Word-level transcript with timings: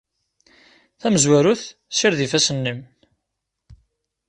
Tamezwarut, 1.01 1.61
ssired 1.93 2.19
ifassen-nnem. 2.25 2.79